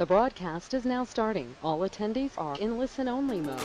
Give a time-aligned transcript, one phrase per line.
[0.00, 1.56] The broadcast is now starting.
[1.62, 3.60] All attendees are in listen-only mode.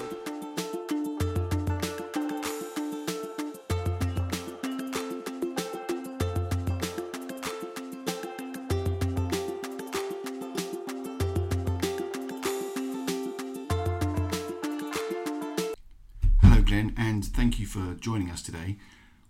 [16.41, 18.75] Hello, Glenn, and thank you for joining us today.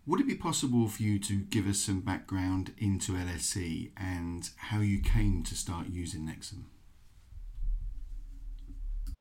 [0.08, 4.80] Would it be possible for you to give us some background into LSE and how
[4.80, 6.64] you came to start using Nexum?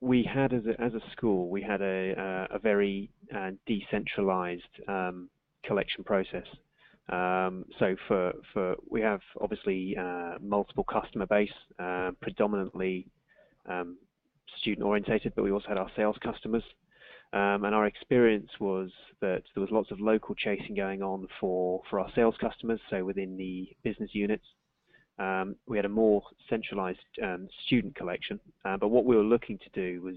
[0.05, 2.13] We had as a, as a school, we had a,
[2.51, 5.31] uh, a very uh, decentralized um,
[5.65, 6.47] collection process.
[7.09, 13.07] Um, so for, for we have obviously uh, multiple customer base, uh, predominantly
[13.69, 13.97] um,
[14.61, 16.65] student orientated, but we also had our sales customers.
[17.33, 21.83] Um, and our experience was that there was lots of local chasing going on for,
[21.91, 24.45] for our sales customers, so within the business units.
[25.19, 29.59] Um, we had a more centralized um, student collection, uh, but what we were looking
[29.59, 30.17] to do was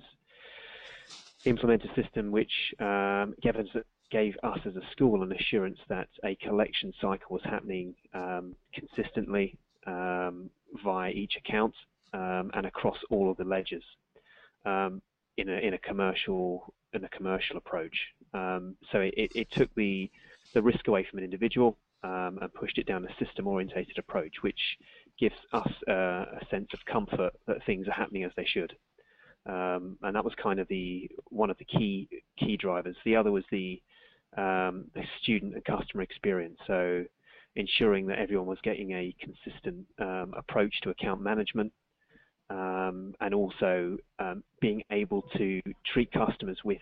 [1.45, 3.67] implement a system which um, gave, us,
[4.09, 9.55] gave, us, as a school an assurance that a collection cycle was happening um, consistently
[9.85, 10.49] um,
[10.83, 11.73] via each account
[12.13, 13.83] um, and across all of the ledgers
[14.65, 17.95] in a, in, a, commercial in a commercial approach.
[18.33, 20.09] so it, it took the
[20.53, 24.59] the risk away from an individual um, and pushed it down a system-orientated approach, which
[25.19, 28.75] gives us uh, a sense of comfort that things are happening as they should.
[29.47, 32.97] Um, and that was kind of the one of the key key drivers.
[33.05, 33.81] The other was the
[34.35, 36.57] um, the student and customer experience.
[36.67, 37.05] So
[37.55, 41.71] ensuring that everyone was getting a consistent um, approach to account management,
[42.49, 45.61] um, and also um, being able to
[45.93, 46.81] treat customers with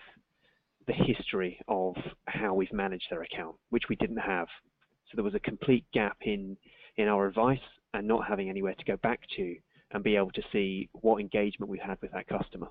[0.88, 1.96] the history of
[2.28, 4.48] how we've managed their account, which we didn't have
[5.08, 6.58] so there was a complete gap in,
[6.98, 7.60] in our advice
[7.94, 9.56] and not having anywhere to go back to
[9.92, 12.68] and be able to see what engagement we had with that customer.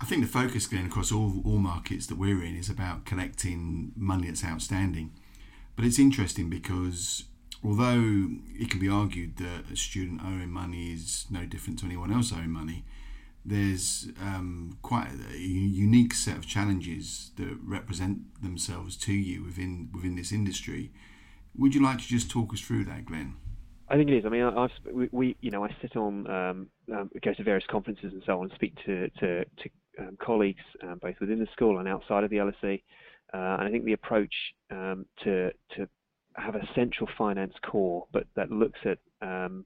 [0.00, 3.92] I think the focus, Glenn, across all, all markets that we're in is about collecting
[3.94, 5.12] money that's outstanding.
[5.76, 7.24] But it's interesting because
[7.62, 8.28] although
[8.58, 12.32] it can be argued that a student owing money is no different to anyone else
[12.32, 12.84] owing money,
[13.44, 20.16] there's um, quite a unique set of challenges that represent themselves to you within within
[20.16, 20.92] this industry.
[21.56, 23.36] Would you like to just talk us through that, Glenn?
[23.88, 24.24] I think it is.
[24.24, 24.70] I mean, I've
[25.10, 28.44] we, you know I sit on um, um, go to various conferences and so on,
[28.44, 32.30] and speak to to, to um, colleagues um, both within the school and outside of
[32.30, 32.82] the LSE.
[33.32, 34.34] Uh, and I think the approach
[34.70, 35.88] um, to to
[36.36, 39.64] have a central finance core, but that looks at um,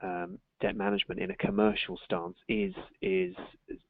[0.00, 3.34] um, debt management in a commercial stance is is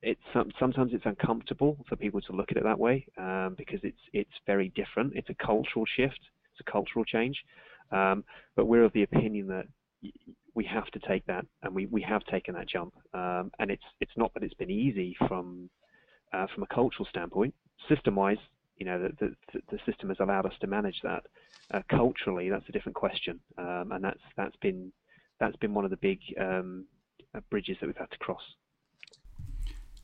[0.03, 0.20] it's
[0.59, 4.31] sometimes it's uncomfortable for people to look at it that way um, because it's it's
[4.47, 5.12] very different.
[5.15, 6.20] It's a cultural shift.
[6.53, 7.36] It's a cultural change.
[7.91, 9.66] but we're of the opinion that
[10.56, 12.94] we have to take that, and we, we have taken that jump.
[13.14, 15.70] Um, and it's it's not that it's been easy from
[16.32, 17.54] uh, from a cultural standpoint.
[17.88, 18.38] System-wise,
[18.78, 21.26] you know, the, the, the system has allowed us to manage that.
[21.70, 24.91] Uh, culturally, that's a different question, um, and that's that's been
[25.38, 26.86] that's been one of the big um,
[27.34, 28.42] uh, bridges that we've had to cross.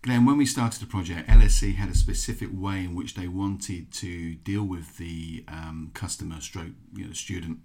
[0.02, 3.92] Glenn, when we started the project, LSE had a specific way in which they wanted
[3.92, 7.60] to deal with the um, customer stroke you know, student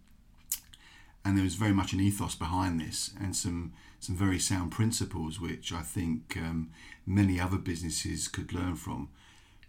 [1.27, 5.41] and there was very much an ethos behind this and some some very sound principles
[5.41, 6.69] which I think um,
[7.05, 9.09] many other businesses could learn from.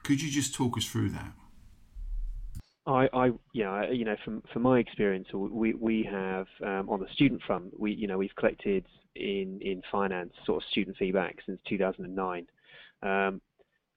[0.05, 1.33] Could you just talk us through that?
[2.87, 7.09] I, I yeah, you know, from from my experience, we we have um, on the
[7.13, 11.61] student front, we you know we've collected in in finance sort of student feedback since
[11.69, 12.47] 2009.
[13.03, 13.41] Um,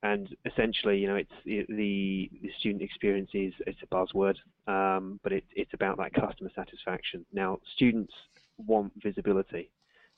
[0.03, 4.35] and essentially, you know, it's it, the the student experience is it's a buzzword,
[4.67, 7.25] um, but it, it's about that customer satisfaction.
[7.33, 8.13] Now, students
[8.57, 9.69] want visibility;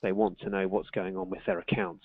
[0.02, 2.00] they want to know what's going on with their account.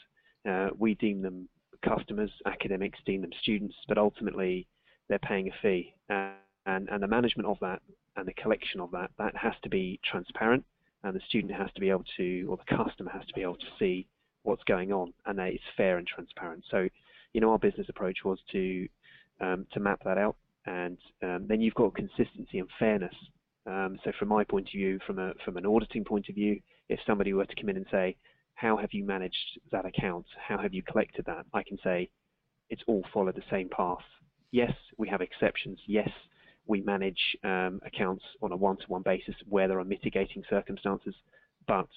[0.48, 1.48] Uh, we deem them
[1.84, 4.66] customers, academics deem them students, but ultimately
[5.08, 7.80] they're paying a fee, and and the management of that
[8.16, 10.64] and the collection of that that has to be transparent,
[11.04, 13.56] and the student has to be able to, or the customer has to be able
[13.56, 14.06] to see
[14.42, 16.64] what's going on, and that it's fair and transparent.
[16.70, 16.88] So
[17.32, 18.88] you know, our business approach was to
[19.40, 20.36] um, to map that out,
[20.66, 23.14] and um, then you've got consistency and fairness.
[23.66, 26.60] Um, so, from my point of view, from a from an auditing point of view,
[26.88, 28.16] if somebody were to come in and say,
[28.54, 30.26] "How have you managed that account?
[30.36, 32.10] How have you collected that?" I can say,
[32.70, 34.04] "It's all followed the same path."
[34.50, 35.78] Yes, we have exceptions.
[35.86, 36.08] Yes,
[36.66, 41.14] we manage um, accounts on a one-to-one basis where there are mitigating circumstances,
[41.66, 41.88] but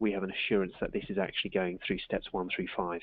[0.00, 3.02] we have an assurance that this is actually going through steps one through five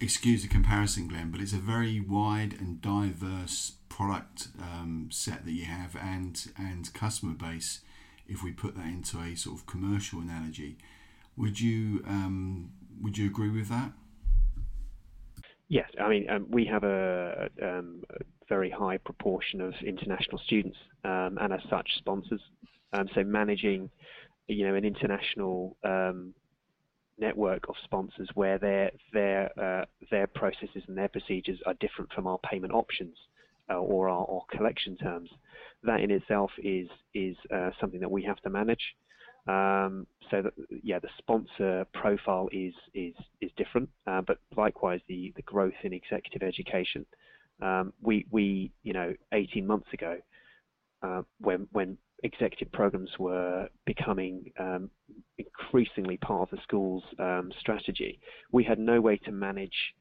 [0.00, 5.52] excuse the comparison, Glenn, but it's a very wide and diverse product um, set that
[5.52, 7.80] you have and and customer base.
[8.26, 10.78] If we put that into a sort of commercial analogy,
[11.36, 12.70] would you um,
[13.00, 13.92] would you agree with that?
[15.68, 20.76] Yes, I mean um, we have a, um, a, very high proportion of international students
[21.04, 22.40] um, and as such sponsors.
[22.92, 23.90] Um, so managing,
[24.48, 25.76] you know, an international
[27.18, 32.26] network of sponsors where their their uh, their processes and their procedures are different from
[32.26, 33.16] our payment options
[33.70, 35.30] uh, or our collection terms.
[35.82, 38.94] That in itself is is uh, something that we have to manage.
[39.46, 45.32] Um, so that yeah, the sponsor profile is is is different, uh, but likewise the
[45.36, 47.04] the growth in executive education.
[47.62, 50.16] Um, we we you know 18 months ago
[51.02, 54.90] uh, when when executive programs were becoming um,
[55.38, 58.18] increasingly part of the school's um, strategy,
[58.50, 59.94] we had no way to manage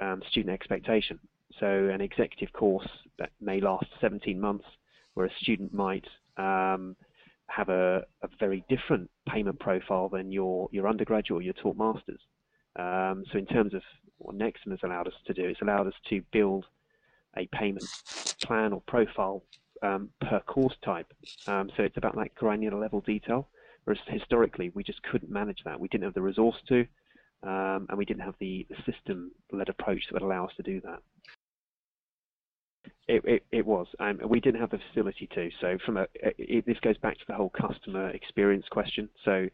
[0.00, 1.18] um, student expectation.
[1.58, 4.66] So an executive course that may last 17 months,
[5.14, 6.06] where a student might
[6.36, 6.94] um,
[7.48, 12.20] have a, a, very different payment profile than your, your undergraduate or your taught masters.
[12.78, 13.82] Um, so in terms of
[14.18, 16.66] what Nexum has allowed us to do, it's allowed us to build
[17.36, 17.84] a payment
[18.44, 19.42] plan or profile
[19.82, 21.12] um, per course type.
[21.46, 23.48] Um, so it's about that granular level detail.
[23.84, 25.80] Whereas historically, we just couldn't manage that.
[25.80, 26.86] We didn't have the resource to,
[27.42, 30.98] um, and we didn't have the, system-led approach that would allow us to do that.
[33.06, 33.86] It, it, it was.
[33.98, 35.48] Um, we didn't have the facility to.
[35.60, 39.08] So from a, it, this goes back to the whole customer experience question.
[39.24, 39.48] So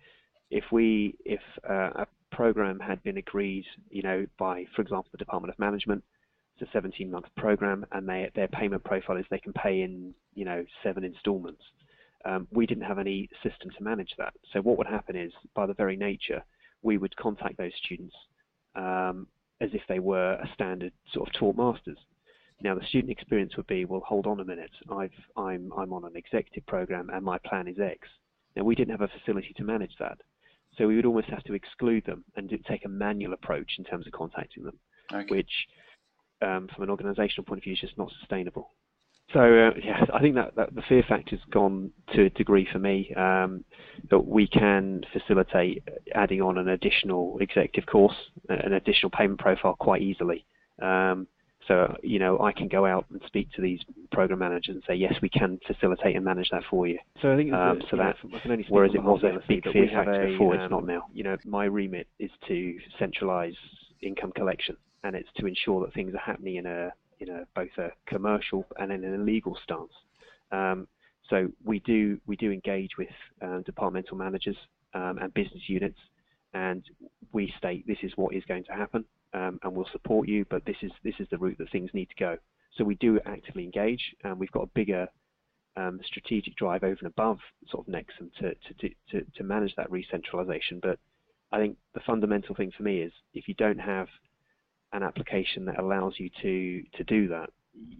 [0.50, 5.18] if we, if uh, a program had been agreed, you know, by, for example, the
[5.18, 6.02] Department of Management,
[6.58, 10.14] it's a 17 month program and they, their payment profile is they can pay in
[10.34, 11.62] you know seven installments.
[12.24, 14.32] Um, we didn't have any system to manage that.
[14.52, 16.42] So what would happen is by the very nature
[16.82, 18.14] we would contact those students
[18.76, 19.26] um,
[19.60, 21.98] as if they were a standard sort of taught masters.
[22.62, 24.70] Now the student experience would be well hold on a minute.
[24.90, 28.08] I've, I'm, I'm on an executive program and my plan is X.
[28.56, 30.18] Now we didn't have a facility to manage that.
[30.78, 34.06] So we would almost have to exclude them and take a manual approach in terms
[34.06, 34.78] of contacting them
[35.12, 35.26] okay.
[35.28, 35.50] which
[36.42, 38.70] um, from an organisational point of view is just not sustainable.
[39.32, 42.78] So uh, yeah, I think that, that, the fear factor's gone to a degree for
[42.78, 43.12] me.
[43.14, 43.64] Um,
[44.10, 45.82] that we can facilitate
[46.14, 48.14] adding on an additional executive course,
[48.48, 50.44] an additional payment profile quite easily.
[50.82, 51.26] Um,
[51.66, 53.80] so you know, I can go out and speak to these
[54.12, 56.98] program managers and say, yes, we can facilitate and manage that for you.
[57.22, 58.16] So I think um, so that
[58.68, 61.06] whereas it was a big fear factor before, it's not um, now.
[61.14, 63.56] You know, my remit is to centralise
[64.02, 67.70] income collection and it's to ensure that things are happening in a in a both
[67.78, 69.92] a commercial and in a legal stance.
[70.50, 70.88] Um,
[71.30, 73.08] so we do we do engage with
[73.40, 74.56] uh, departmental managers
[74.94, 75.98] um, and business units,
[76.54, 76.82] and
[77.32, 80.64] we state this is what is going to happen, um, and we'll support you, but
[80.64, 82.36] this is this is the route that things need to go.
[82.76, 85.06] So we do actively engage, and we've got a bigger
[85.76, 89.90] um, strategic drive over and above sort of Nexum to, to, to, to manage that
[89.90, 90.80] re-centralization.
[90.80, 90.98] But
[91.52, 94.08] I think the fundamental thing for me is if you don't have
[94.94, 97.50] an application that allows you to to do that,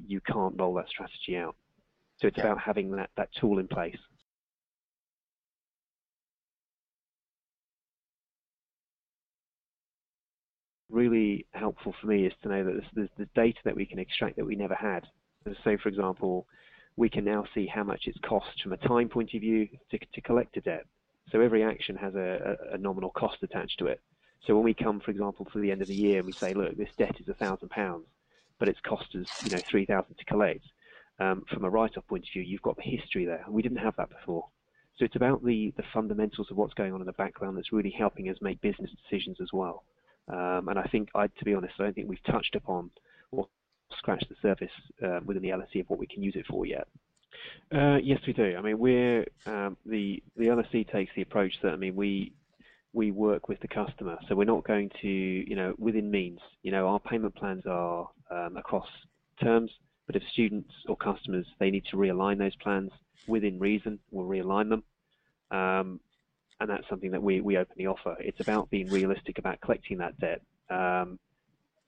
[0.07, 1.57] you can't roll that strategy out.
[2.21, 2.45] So it's yeah.
[2.45, 3.97] about having that, that tool in place.
[10.91, 13.99] Really helpful for me is to know that there's, there's the data that we can
[13.99, 15.05] extract that we never had.
[15.65, 16.47] So, for example,
[16.97, 19.99] we can now see how much it's cost from a time point of view to,
[19.99, 20.87] to collect a debt.
[21.33, 24.01] So every action has a, a nominal cost attached to it.
[24.47, 26.55] So when we come, for example, to the end of the year and we say,
[26.55, 28.07] look, this debt is a thousand pounds,
[28.59, 30.65] but it's cost us, you know, three thousand to collect.
[31.21, 33.45] Um, from a write-off point of view, you've got the history there.
[33.49, 34.47] We didn't have that before.
[34.99, 37.95] So it's about the, the fundamentals of what's going on in the background that's really
[37.97, 39.85] helping us make business decisions as well.
[40.29, 42.91] Um, and I think, I, to be honest, I don't think we've touched upon
[43.31, 43.47] or
[43.99, 44.71] scratched the surface
[45.05, 46.89] uh, within the LSE of what we can use it for yet.
[47.73, 48.57] Uh, yes, we do.
[48.57, 52.33] I mean, we're um, the the LSE takes the approach that I mean we
[52.95, 56.41] we work with the customer, so we're not going to you know within means.
[56.63, 58.89] You know, our payment plans are um, across
[59.43, 59.71] terms,
[60.07, 62.91] but if students or customers they need to realign those plans
[63.27, 64.85] within reason, we'll realign them.
[65.51, 66.01] Um,
[66.61, 68.17] and that's something that we, we openly offer.
[68.21, 71.19] It's about being realistic about collecting that debt, um,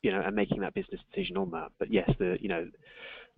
[0.02, 1.70] you know, and making that business decision on that.
[1.78, 2.68] But yes, the you know,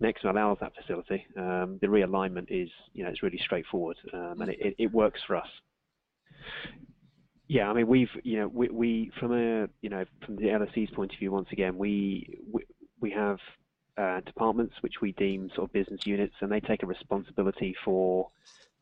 [0.01, 1.25] Nexum allows that facility.
[1.37, 5.35] Um, the realignment is you know it's really straightforward, um, and it, it, works for
[5.35, 5.47] us.
[7.49, 10.91] Yeah, I mean we've you know we, we from a you know from the LSE's
[10.91, 12.63] point of view once again we we,
[13.01, 13.39] we have
[13.97, 18.29] uh, departments which we deem sort of business units, and they take a responsibility for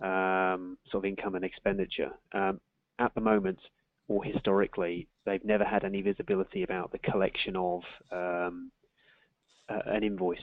[0.02, 2.12] um, sort of income and expenditure.
[2.34, 2.60] Um,
[3.00, 3.58] at the moment,
[4.10, 7.82] or historically, they've never had any visibility about the collection of
[8.12, 8.72] um,
[9.70, 10.40] uh, an invoice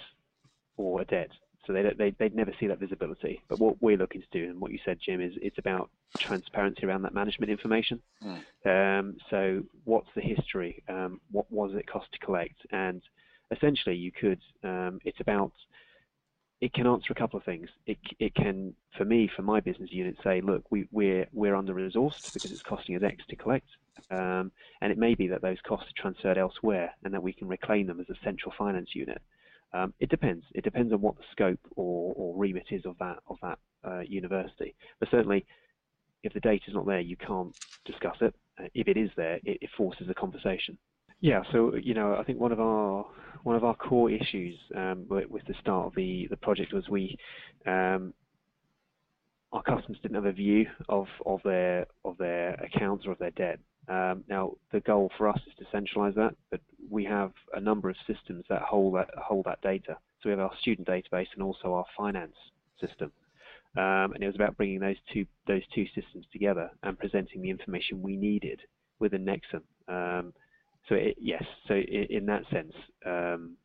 [0.77, 1.31] or a debt.
[1.67, 3.43] So they, they, they'd never see that visibility.
[3.49, 6.85] But what we're looking to do, and what you said, Jim, is it's about transparency
[6.87, 8.01] around that management information.
[8.23, 8.99] Mm.
[8.99, 10.83] Um, so what's the history?
[10.89, 12.67] Um, what was it cost to collect?
[12.71, 13.03] And
[13.51, 14.41] essentially, you could.
[14.63, 15.53] Um, it's about
[16.61, 17.69] it can answer a couple of things.
[17.87, 21.75] It, it can, for me, for my business unit, say, look, we, we're we're under
[21.75, 23.69] resourced because it's costing us X to collect,
[24.11, 27.49] um, and it may be that those costs are transferred elsewhere, and that we can
[27.49, 29.21] reclaim them as a central finance unit.
[29.75, 30.45] Um, it depends.
[30.55, 34.01] It depends on what the scope or, or remit is of that of that uh,
[34.01, 34.75] university.
[35.01, 35.45] But certainly,
[36.23, 37.55] if the data is not there, you can't
[37.85, 38.35] discuss it.
[38.59, 40.79] Uh, if it is there, it, it forces a conversation.
[41.21, 43.07] Yeah, so you know, I think one of our
[43.43, 47.19] one of our core issues um, with, the start of the the project was we
[47.67, 48.15] um,
[49.55, 53.31] our customers didn't have a view of of their of their accounts or of their
[53.31, 53.61] debt.
[53.89, 57.89] Um, now the goal for us is to centralize that, but we have a number
[57.89, 59.97] of systems that hold that hold that data.
[60.21, 62.35] So we have our student database and also our finance
[62.81, 63.13] system.
[63.77, 67.51] Um, and it was about bringing those two those two systems together and presenting the
[67.51, 68.61] information we needed
[68.99, 69.63] within Nexum.
[69.89, 70.33] Um,
[70.89, 72.73] so it, yes, so in, in that sense,
[73.07, 73.57] um,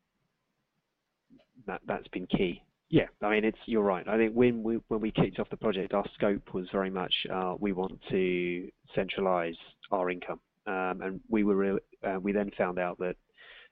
[1.65, 2.61] that that's been key.
[2.89, 4.07] Yeah, I mean, it's you're right.
[4.07, 7.13] I think when we when we kicked off the project, our scope was very much
[7.31, 9.57] uh, we want to centralise
[9.91, 13.15] our income, um, and we were re- uh, we then found out that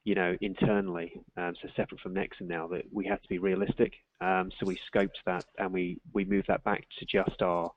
[0.04, 3.94] you know internally, um, so separate from Nexum now, that we had to be realistic.
[4.22, 7.72] Um, so we scoped that and we we moved that back to just our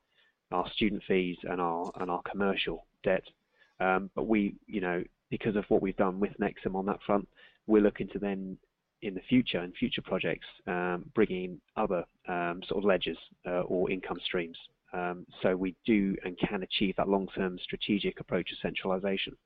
[0.52, 3.24] our student fees and our and our commercial debt.
[3.80, 7.26] Um, but we, you know, because of what we've done with Nexum on that front,
[7.66, 8.58] we're looking to then
[9.02, 13.90] in the future and future projects um, bringing other um, sort of ledgers uh, or
[13.90, 14.56] income streams.
[14.92, 19.36] Um, so we do and can achieve that long-term strategic approach of centralization.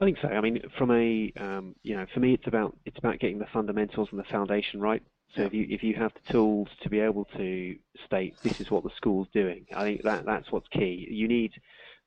[0.00, 0.28] I think so.
[0.28, 3.46] I mean, from a um, you know, for me, it's about it's about getting the
[3.52, 5.02] fundamentals and the foundation right.
[5.34, 8.70] So if you if you have the tools to be able to state this is
[8.70, 11.06] what the school's doing, I think that that's what's key.
[11.10, 11.52] You need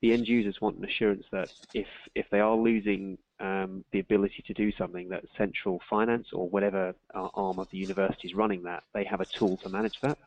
[0.02, 4.44] the end users want an assurance that if if they are losing um, the ability
[4.48, 8.84] to do something, that central finance or whatever arm of the university is running that,
[8.94, 10.18] they have a tool to manage that.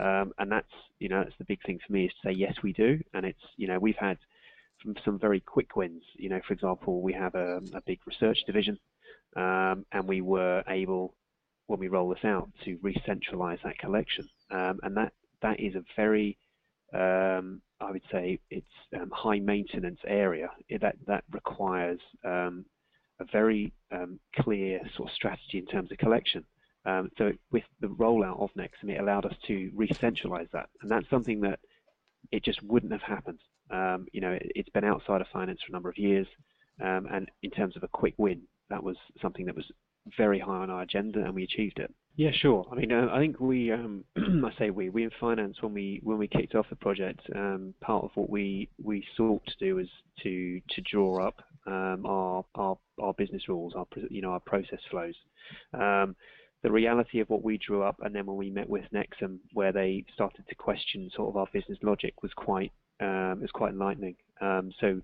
[0.00, 2.62] Um, and that's you know that's the big thing for me is to say yes
[2.62, 4.18] we do, and it's you know we've had
[4.82, 6.04] some, some very quick wins.
[6.14, 8.78] You know, for example, we have a, a big research division,
[9.36, 11.14] um, and we were able
[11.68, 14.26] when we roll this out to re-centralize that collection.
[14.50, 16.36] Um, and that, that is a very,
[16.94, 18.66] um, I would say, it's
[18.98, 20.48] um, high maintenance area.
[20.80, 22.64] That, that requires um,
[23.20, 26.42] a very um, clear sort of strategy in terms of collection.
[26.86, 30.70] Um, so with the rollout of Nexum, it allowed us to re-centralize that.
[30.80, 31.60] And that's something that
[32.32, 33.40] it just wouldn't have happened.
[34.12, 36.26] you know, it, has been outside of finance for a number of years.
[36.80, 39.70] and in terms of a quick win, that was something that was
[40.16, 41.92] very high on our agenda, and we achieved it.
[42.16, 42.66] Yeah, sure.
[42.72, 46.00] I mean, uh, I think we, um, I say we, we in finance when we
[46.02, 49.76] when we kicked off the project, um, part of what we we sought to do
[49.76, 49.86] was
[50.24, 51.36] to to draw up
[51.68, 55.14] um, our our our business rules, our you know our process flows.
[55.72, 56.16] Um,
[56.64, 59.72] the reality of what we drew up, and then when we met with Nexum, where
[59.72, 64.16] they started to question sort of our business logic, was quite um, was quite enlightening.
[64.40, 65.00] Um, so,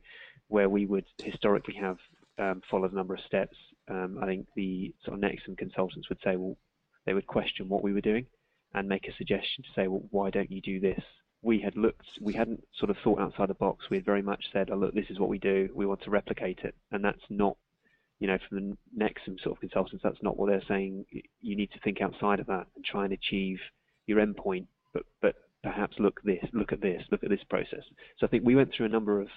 [0.49, 1.99] where we would historically have
[2.38, 3.56] um, followed a number of steps,
[3.88, 6.57] um, I think the sort of Nexum consultants would say, well,
[7.07, 8.26] they would question what we were doing
[8.75, 11.03] and make a suggestion to say, well, why don't you do this?
[11.43, 13.91] We had looked, we hadn't sort of thought outside the box.
[13.91, 15.69] We had very much said, oh, look, this is what we do.
[15.75, 16.75] We want to replicate it.
[16.91, 17.57] And that's not,
[18.19, 21.05] you know, from the Nexum sort of consultants, that's not what they're saying.
[21.43, 23.59] You need to think outside of that and try and achieve
[24.07, 27.83] your endpoint, but but perhaps look this, look at this, look at this process.
[28.19, 29.29] So I think we went through a number of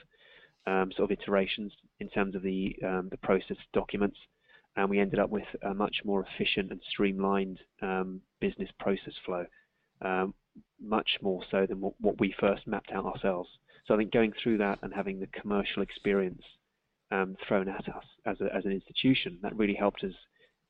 [0.67, 4.17] um, sort of iterations in terms of the um, the process documents,
[4.77, 9.45] and we ended up with a much more efficient and streamlined um, business process flow,
[10.03, 10.33] um,
[10.79, 13.49] much more so than what, what, we first mapped out ourselves.
[13.85, 16.41] So I think going through that and having the commercial experience
[17.11, 20.13] um, thrown at us as, a, as an institution, that really helped us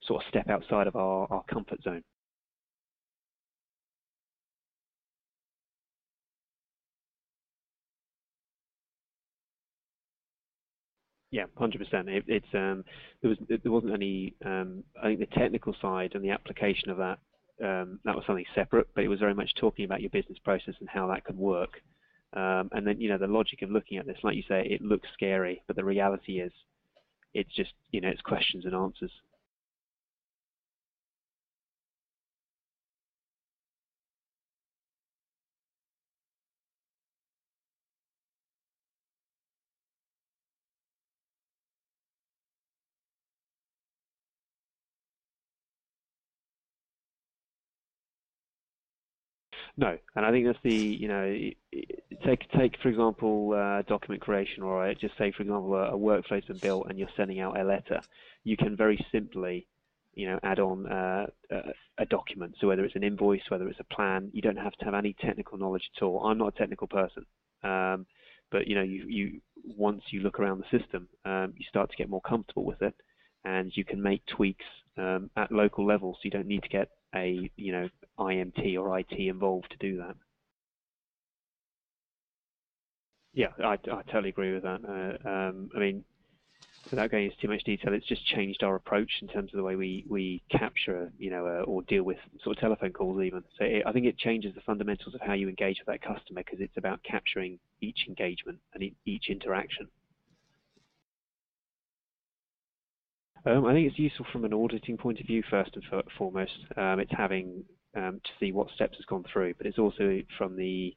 [0.04, 2.04] sort of step outside of our, our comfort zone.
[11.32, 12.08] Yeah, hundred percent.
[12.10, 12.86] It, it's um,
[13.22, 14.34] there was there wasn't any.
[14.46, 17.20] Um, I think the technical side and the application of that
[17.62, 20.76] um, that was something separate, but it was very much talking about your business process
[20.80, 21.82] and how that could work.
[22.34, 24.82] Um, and then you know the logic of looking at this, like you say, it
[24.82, 26.52] looks scary, but the reality is,
[27.34, 29.12] it's just you know it's questions and answers.
[49.80, 51.38] No, and I think that's the you know
[52.26, 56.46] take take for example uh, document creation or just say for example a, a workflow's
[56.46, 58.02] been built and you're sending out a letter,
[58.44, 59.68] you can very simply
[60.16, 62.56] you know add on uh, a, a, document.
[62.60, 65.16] So whether it's an invoice, whether it's a plan, you don't have to have any
[65.22, 66.26] technical knowledge at all.
[66.26, 67.24] I'm not a technical person,
[67.64, 68.08] um,
[68.52, 69.42] but you know you you
[69.78, 72.96] once you look around the system, um, you start to get more comfortable with it,
[73.46, 74.66] and you can make tweaks
[74.98, 76.14] um, at local level.
[76.16, 79.98] So you don't need to get a you know IMT or IT involved to do
[79.98, 80.16] that.
[83.34, 84.82] Yeah, I, I totally agree with that.
[84.84, 86.04] Uh, um, I mean,
[86.90, 89.64] without going into too much detail, it's just changed our approach in terms of the
[89.64, 93.44] way we, we capture, you know, uh, or deal with sort of telephone calls even.
[93.58, 96.42] So it, I think it changes the fundamentals of how you engage with that customer
[96.44, 99.88] because it's about capturing each engagement and each interaction.
[103.46, 106.58] Um, I think it's useful from an auditing point of view first and foremost.
[106.76, 107.63] Um, it's having
[107.98, 110.96] um, to see what steps has gone through, but it's also from the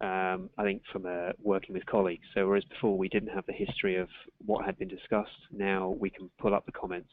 [0.00, 2.26] um, I think from uh, working with colleagues.
[2.34, 4.08] So whereas before we didn't have the history of
[4.44, 7.10] what had been discussed, now we can pull up the comments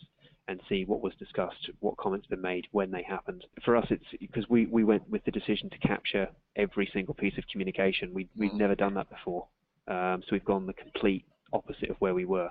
[0.48, 3.46] and see what was discussed, what comments been made, when they happened.
[3.64, 7.38] For us, it's because we, we went with the decision to capture every single piece
[7.38, 8.14] of communication.
[8.14, 9.48] We, we've never done that before.
[9.88, 12.50] Um, so we've gone the complete opposite of where we were.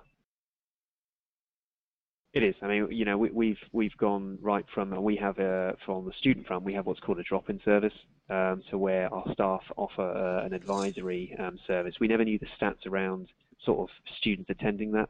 [2.32, 2.54] It is.
[2.62, 6.04] I mean, you know, we, have we've, we've gone right from we have a from
[6.04, 7.92] the student front we have what's called a drop-in service,
[8.28, 11.96] um, so where our staff offer uh, an advisory um, service.
[12.00, 13.28] We never knew the stats around
[13.64, 13.88] sort of
[14.18, 15.08] students attending that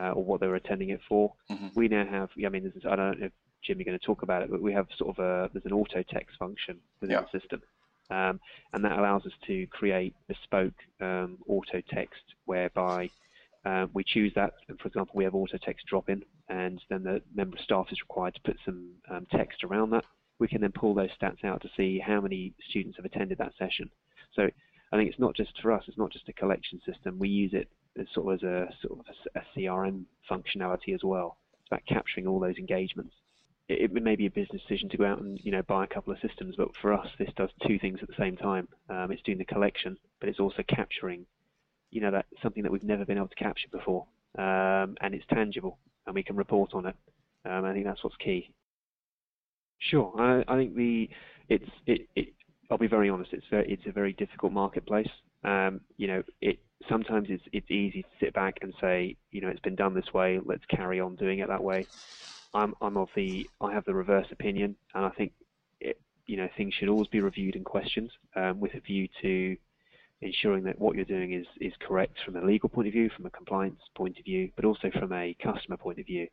[0.00, 1.32] uh, or what they were attending it for.
[1.50, 1.68] Mm-hmm.
[1.74, 2.30] We now have.
[2.44, 3.32] I mean, I don't know if
[3.64, 5.72] Jim you're going to talk about it, but we have sort of a there's an
[5.72, 7.24] auto text function within yeah.
[7.32, 7.62] the system.
[8.10, 8.40] Um,
[8.72, 13.08] and that allows us to create bespoke um, auto text whereby
[13.64, 17.20] um, we choose that, for example, we have auto text drop in, and then the
[17.34, 20.04] member of staff is required to put some um, text around that.
[20.38, 23.52] We can then pull those stats out to see how many students have attended that
[23.58, 23.90] session.
[24.34, 24.48] So
[24.92, 27.18] I think it's not just for us, it's not just a collection system.
[27.18, 27.68] We use it
[27.98, 31.36] as sort of as a sort of a CRM functionality as well.
[31.60, 33.14] It's about capturing all those engagements.
[33.68, 35.86] It, it, may be a business decision to go out and you know buy a
[35.86, 38.68] couple of systems, but for us, this does two things at the same time.
[38.88, 41.26] Um, it's doing the collection, but it's also capturing
[41.90, 44.06] you know, that's something that we've never been able to capture before,
[44.38, 46.96] um, and it's tangible, and we can report on it.
[47.44, 48.52] Um, I think that's what's key.
[49.78, 51.08] Sure, I, I think the
[51.48, 52.28] it's it, it,
[52.70, 53.32] I'll be very honest.
[53.32, 55.08] It's a, it's a very difficult marketplace.
[55.42, 59.48] Um, you know, it sometimes it's it's easy to sit back and say, you know,
[59.48, 60.38] it's been done this way.
[60.44, 61.88] Let's carry on doing it that way.
[62.54, 65.32] I'm I'm of the I have the reverse opinion, and I think
[65.80, 69.56] it, you know things should always be reviewed and questioned um, with a view to
[70.22, 73.26] ensuring that what you're doing is, is correct from a legal point of view, from
[73.26, 76.26] a compliance point of view, but also from a customer point of view.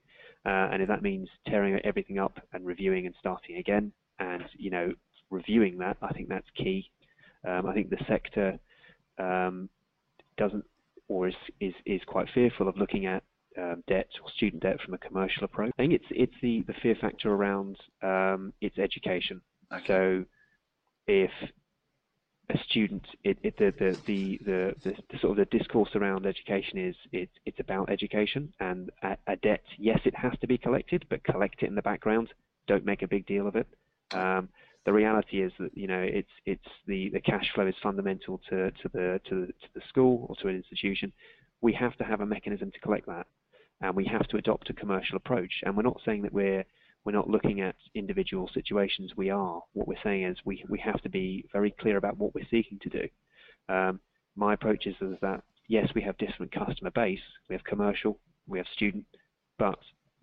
[0.46, 4.70] Uh, and if that means tearing everything up and reviewing and starting again, and you
[4.70, 4.92] know
[5.30, 6.90] reviewing that, I think that's key.
[7.48, 8.58] Um, I think the sector
[9.20, 9.70] um,
[10.38, 10.66] doesn't
[11.08, 13.24] or is, is is quite fearful of looking at
[13.58, 15.72] um, debt or student debt from a commercial approach.
[15.78, 19.42] I think it's it's the, the fear factor around um, its education.
[19.74, 19.86] Okay.
[19.88, 20.26] So
[21.08, 21.32] if
[22.50, 23.74] a student, it, it, the,
[24.06, 28.90] the, the, the, sort of the discourse around education is it, it's about education and
[29.04, 29.64] a, a, debt.
[29.78, 32.30] Yes, it has to be collected, but collect it in the background.
[32.68, 33.68] Don't make a big deal of it.
[34.12, 34.48] Um,
[34.86, 38.72] the reality is that you know it's it's the, the cash flow is fundamental to,
[38.72, 41.12] to the to to the school or to an institution.
[41.60, 43.28] We have to have a mechanism to collect that,
[43.82, 45.52] and we have to adopt a commercial approach.
[45.64, 46.64] And we're not saying that we're
[47.08, 49.14] we're not looking at individual situations.
[49.16, 49.62] We are.
[49.72, 52.80] What we're saying is we we have to be very clear about what we're seeking
[52.82, 53.08] to do.
[53.74, 54.02] Um,
[54.36, 57.22] my approach is, that yes, we have different customer base.
[57.48, 59.06] We have commercial, we have student,
[59.58, 59.80] but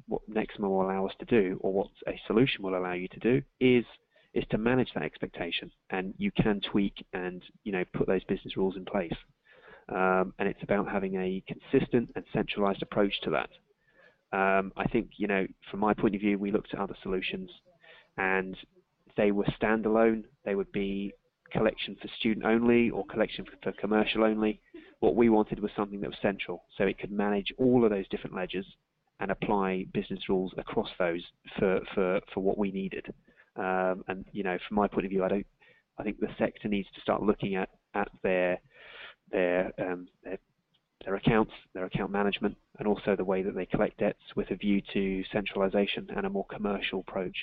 [0.09, 3.19] what Nexum will allow us to do, or what a solution will allow you to
[3.19, 3.87] do, is
[4.35, 8.59] is to manage that expectation, and you can tweak and you know put those business
[8.59, 9.17] rules in place.
[9.89, 13.49] Um, and it's about having a consistent and centralized approach to that.
[14.35, 17.51] Um, I think you know, from my point of view, we looked at other solutions,
[18.19, 18.57] and
[19.17, 20.25] they were standalone.
[20.45, 21.13] They would be
[21.53, 24.61] collection for student only or collection for commercial only.
[24.99, 28.09] What we wanted was something that was central, so it could manage all of those
[28.09, 28.67] different ledgers
[29.21, 31.23] and apply business rules across those
[31.59, 33.07] for, for, for what we needed.
[33.57, 35.47] Um, and you know, from my point of view, I don't.
[35.97, 38.59] I think the sector needs to start looking at at their
[39.31, 40.39] their um, their,
[41.05, 44.57] their accounts, their account management, and also the way that they collect debts with a
[44.57, 47.37] view to centralisation and a more commercial approach.